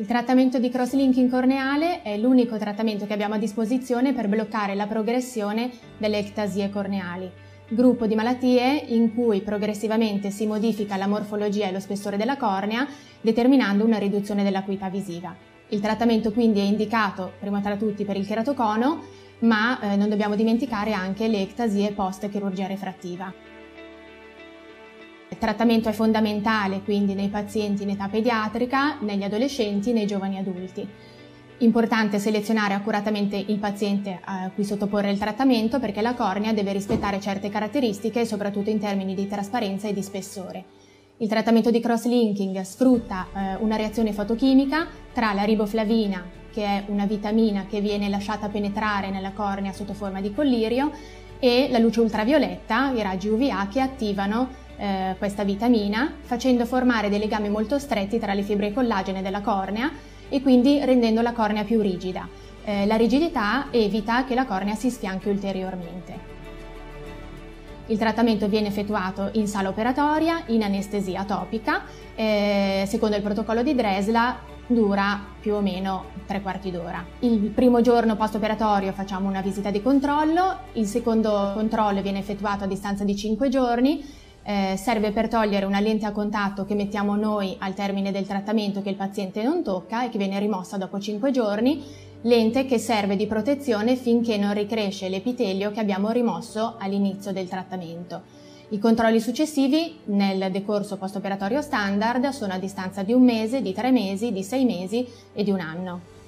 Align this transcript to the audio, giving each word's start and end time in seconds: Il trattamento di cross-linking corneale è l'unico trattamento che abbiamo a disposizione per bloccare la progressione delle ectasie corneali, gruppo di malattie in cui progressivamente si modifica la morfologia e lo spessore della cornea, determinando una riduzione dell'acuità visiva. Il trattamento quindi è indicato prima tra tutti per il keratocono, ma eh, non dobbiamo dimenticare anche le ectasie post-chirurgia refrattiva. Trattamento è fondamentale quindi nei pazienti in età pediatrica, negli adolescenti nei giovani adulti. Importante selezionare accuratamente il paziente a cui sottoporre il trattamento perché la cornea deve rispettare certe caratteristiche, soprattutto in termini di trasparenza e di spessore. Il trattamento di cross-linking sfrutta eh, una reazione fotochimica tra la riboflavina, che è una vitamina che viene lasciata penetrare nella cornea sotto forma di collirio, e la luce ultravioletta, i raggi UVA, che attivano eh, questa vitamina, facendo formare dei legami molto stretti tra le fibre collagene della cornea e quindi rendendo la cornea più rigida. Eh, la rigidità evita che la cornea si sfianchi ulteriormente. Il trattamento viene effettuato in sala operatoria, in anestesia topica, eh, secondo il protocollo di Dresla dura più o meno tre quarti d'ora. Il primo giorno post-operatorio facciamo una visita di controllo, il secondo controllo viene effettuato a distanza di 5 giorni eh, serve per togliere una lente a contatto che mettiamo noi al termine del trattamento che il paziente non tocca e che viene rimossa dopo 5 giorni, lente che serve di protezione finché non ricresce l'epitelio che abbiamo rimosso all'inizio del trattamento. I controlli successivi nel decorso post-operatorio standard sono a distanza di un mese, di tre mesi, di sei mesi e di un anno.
Il 0.00 0.06
trattamento 0.06 0.58
di 0.58 0.70
cross-linking 0.70 1.28
corneale 1.28 2.00
è 2.00 2.16
l'unico 2.16 2.56
trattamento 2.56 3.04
che 3.04 3.12
abbiamo 3.12 3.34
a 3.34 3.38
disposizione 3.38 4.14
per 4.14 4.28
bloccare 4.28 4.74
la 4.74 4.86
progressione 4.86 5.70
delle 5.98 6.16
ectasie 6.16 6.70
corneali, 6.70 7.30
gruppo 7.68 8.06
di 8.06 8.14
malattie 8.14 8.76
in 8.78 9.12
cui 9.12 9.42
progressivamente 9.42 10.30
si 10.30 10.46
modifica 10.46 10.96
la 10.96 11.06
morfologia 11.06 11.68
e 11.68 11.72
lo 11.72 11.80
spessore 11.80 12.16
della 12.16 12.38
cornea, 12.38 12.88
determinando 13.20 13.84
una 13.84 13.98
riduzione 13.98 14.42
dell'acuità 14.42 14.88
visiva. 14.88 15.36
Il 15.68 15.80
trattamento 15.80 16.32
quindi 16.32 16.60
è 16.60 16.64
indicato 16.64 17.32
prima 17.38 17.60
tra 17.60 17.76
tutti 17.76 18.06
per 18.06 18.16
il 18.16 18.26
keratocono, 18.26 19.02
ma 19.40 19.78
eh, 19.80 19.96
non 19.96 20.08
dobbiamo 20.08 20.34
dimenticare 20.34 20.94
anche 20.94 21.28
le 21.28 21.42
ectasie 21.42 21.92
post-chirurgia 21.92 22.66
refrattiva. 22.66 23.49
Trattamento 25.40 25.88
è 25.88 25.92
fondamentale 25.92 26.82
quindi 26.84 27.14
nei 27.14 27.28
pazienti 27.28 27.84
in 27.84 27.88
età 27.88 28.08
pediatrica, 28.08 28.98
negli 29.00 29.22
adolescenti 29.22 29.90
nei 29.94 30.06
giovani 30.06 30.36
adulti. 30.36 30.86
Importante 31.60 32.18
selezionare 32.18 32.74
accuratamente 32.74 33.36
il 33.38 33.56
paziente 33.56 34.20
a 34.22 34.50
cui 34.54 34.64
sottoporre 34.64 35.10
il 35.10 35.16
trattamento 35.16 35.80
perché 35.80 36.02
la 36.02 36.12
cornea 36.12 36.52
deve 36.52 36.74
rispettare 36.74 37.20
certe 37.20 37.48
caratteristiche, 37.48 38.26
soprattutto 38.26 38.68
in 38.68 38.80
termini 38.80 39.14
di 39.14 39.26
trasparenza 39.26 39.88
e 39.88 39.94
di 39.94 40.02
spessore. 40.02 40.64
Il 41.16 41.28
trattamento 41.28 41.70
di 41.70 41.80
cross-linking 41.80 42.60
sfrutta 42.60 43.28
eh, 43.32 43.54
una 43.60 43.76
reazione 43.76 44.12
fotochimica 44.12 44.88
tra 45.14 45.32
la 45.32 45.44
riboflavina, 45.44 46.22
che 46.52 46.64
è 46.64 46.84
una 46.88 47.06
vitamina 47.06 47.64
che 47.64 47.80
viene 47.80 48.10
lasciata 48.10 48.50
penetrare 48.50 49.08
nella 49.08 49.32
cornea 49.32 49.72
sotto 49.72 49.94
forma 49.94 50.20
di 50.20 50.34
collirio, 50.34 50.92
e 51.38 51.68
la 51.70 51.78
luce 51.78 52.00
ultravioletta, 52.00 52.90
i 52.90 53.00
raggi 53.00 53.28
UVA, 53.28 53.66
che 53.68 53.80
attivano 53.80 54.68
eh, 54.80 55.14
questa 55.18 55.44
vitamina, 55.44 56.10
facendo 56.22 56.64
formare 56.64 57.10
dei 57.10 57.18
legami 57.18 57.50
molto 57.50 57.78
stretti 57.78 58.18
tra 58.18 58.32
le 58.32 58.42
fibre 58.42 58.72
collagene 58.72 59.20
della 59.20 59.42
cornea 59.42 59.90
e 60.30 60.40
quindi 60.40 60.82
rendendo 60.82 61.20
la 61.20 61.32
cornea 61.32 61.64
più 61.64 61.82
rigida. 61.82 62.26
Eh, 62.64 62.86
la 62.86 62.96
rigidità 62.96 63.66
evita 63.70 64.24
che 64.24 64.34
la 64.34 64.46
cornea 64.46 64.74
si 64.74 64.90
sfianchi 64.90 65.28
ulteriormente. 65.28 66.28
Il 67.86 67.98
trattamento 67.98 68.48
viene 68.48 68.68
effettuato 68.68 69.30
in 69.32 69.48
sala 69.48 69.68
operatoria, 69.68 70.44
in 70.46 70.62
anestesia 70.62 71.24
topica, 71.24 71.82
eh, 72.14 72.84
secondo 72.86 73.16
il 73.16 73.22
protocollo 73.22 73.62
di 73.62 73.74
Dresla 73.74 74.38
dura 74.66 75.20
più 75.40 75.54
o 75.54 75.60
meno 75.60 76.04
tre 76.26 76.40
quarti 76.40 76.70
d'ora. 76.70 77.04
Il 77.18 77.50
primo 77.50 77.80
giorno 77.80 78.14
post-operatorio 78.14 78.92
facciamo 78.92 79.28
una 79.28 79.40
visita 79.40 79.70
di 79.70 79.82
controllo, 79.82 80.58
il 80.74 80.86
secondo 80.86 81.50
controllo 81.54 82.00
viene 82.00 82.20
effettuato 82.20 82.64
a 82.64 82.66
distanza 82.68 83.02
di 83.02 83.16
5 83.16 83.48
giorni 83.48 84.04
eh, 84.42 84.74
serve 84.76 85.12
per 85.12 85.28
togliere 85.28 85.66
una 85.66 85.80
lente 85.80 86.06
a 86.06 86.12
contatto 86.12 86.64
che 86.64 86.74
mettiamo 86.74 87.14
noi 87.16 87.56
al 87.58 87.74
termine 87.74 88.10
del 88.10 88.26
trattamento 88.26 88.82
che 88.82 88.90
il 88.90 88.96
paziente 88.96 89.42
non 89.42 89.62
tocca 89.62 90.04
e 90.04 90.08
che 90.08 90.18
viene 90.18 90.38
rimossa 90.38 90.76
dopo 90.76 90.98
5 90.98 91.30
giorni, 91.30 91.82
lente 92.22 92.66
che 92.66 92.78
serve 92.78 93.16
di 93.16 93.26
protezione 93.26 93.96
finché 93.96 94.36
non 94.36 94.54
ricresce 94.54 95.08
l'epitelio 95.08 95.70
che 95.70 95.80
abbiamo 95.80 96.10
rimosso 96.10 96.76
all'inizio 96.78 97.32
del 97.32 97.48
trattamento. 97.48 98.38
I 98.72 98.78
controlli 98.78 99.18
successivi 99.18 99.98
nel 100.04 100.50
decorso 100.52 100.96
post-operatorio 100.96 101.60
standard 101.60 102.28
sono 102.28 102.52
a 102.52 102.58
distanza 102.58 103.02
di 103.02 103.12
un 103.12 103.24
mese, 103.24 103.62
di 103.62 103.72
tre 103.72 103.90
mesi, 103.90 104.32
di 104.32 104.44
sei 104.44 104.64
mesi 104.64 105.06
e 105.32 105.42
di 105.42 105.50
un 105.50 105.60
anno. 105.60 106.19